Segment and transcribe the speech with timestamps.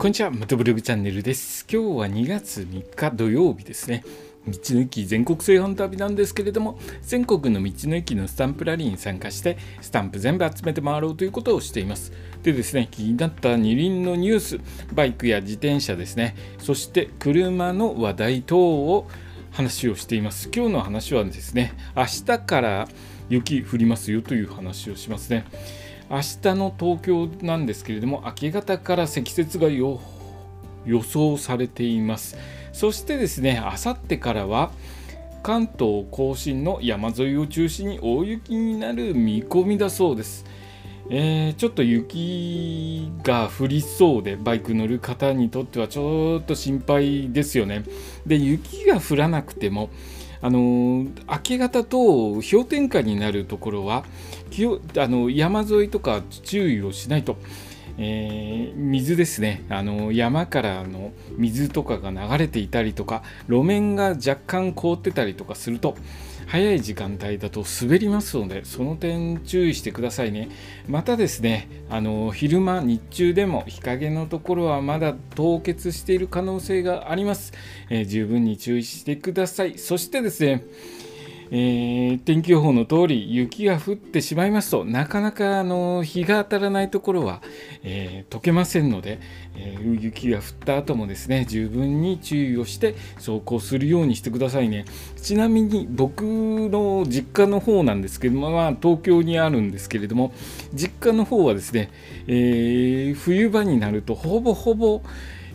[0.00, 1.66] こんにちは、またブログチャンネルです。
[1.70, 4.02] 今日は2月3日土曜日ですね。
[4.48, 12.12] 道の駅全国製本旅なんですけれども、全国の道の駅のスタンプラリーに参加して、スタンプ全部集めて回ろうということをしています。
[12.42, 14.60] でですね、気になった二輪のニュース、
[14.94, 19.06] バイクや自転車ですね、そして車の話題等を
[19.50, 20.48] 話をしています。
[20.50, 22.88] 今日の話はですね、明日から
[23.28, 25.44] 雪降りますよという話をしますね。
[26.10, 32.36] 明日の東京なんですけれども明け方から積雪が予想されています。
[32.72, 34.72] そしてですねあさってからは
[35.42, 40.44] 関東甲信の山沿いを中心に大雪になる見込みだそうです、
[41.08, 47.84] えー、ちょっと雪が降りそうでバイク乗る方にとってはちょっと心配ですよね。
[48.26, 49.90] で雪が降らなくても
[50.42, 51.08] あの明
[51.42, 54.04] け方と氷点下になるところは
[54.96, 57.36] あの山沿いとか注意をしないと。
[58.02, 59.62] えー、水ですね。
[59.68, 65.96] あの山からの水とかが流れていたりとか路面が若干凍ってたりとかすると
[66.46, 70.48] 早い時間帯だと滑りますのでその点注意してくださいね。
[70.88, 77.52] またですねあの昼間日中でも日陰のところはまだ凍結している可能性があります、
[77.90, 79.78] えー、十分に注意してください。
[79.78, 80.64] そしてですね
[81.52, 87.42] えー、天気予報の通り雪が降ってしまいますとなかなかあの日が当たらないところは、
[87.82, 89.18] えー、溶けませんので、
[89.56, 94.84] えー、雪が降った後もですね十分に注意をして走行するようにしてくださいね。
[95.20, 100.32] ちなみに僕の実家の方なんですけども、まあ、東京にあるんですけれども
[100.72, 101.90] 実家の方はですね、
[102.26, 105.02] え冬場になるとほぼほぼ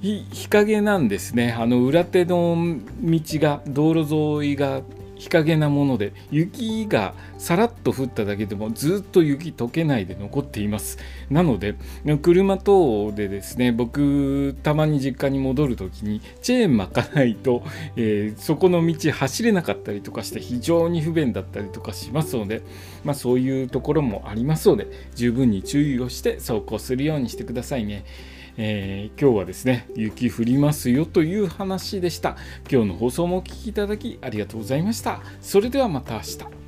[0.00, 1.52] 日陰なんですね。
[1.58, 2.56] あの裏手の
[3.02, 4.82] 道が道路沿いが
[5.18, 10.98] 日陰なもので雪がさらっと降っただけでもずっと雪溶けないで残っています
[11.30, 11.74] なので
[12.22, 17.62] 車等でですね僕たまに実家に戻る時にチェーン巻かないと、
[17.96, 22.62] えー、そこの道走れなかったりとかして非常に不便だったりとかしますので、
[23.04, 28.04] まあ、そういうところもありますので十分に注意をして走行するようにしてくださいね。
[28.60, 32.36] えー、今日はですね雪降りますよという話でした。
[32.70, 35.20] 今日の放送もお聴きいただきありがとうございました。
[35.40, 36.67] それではまた明日。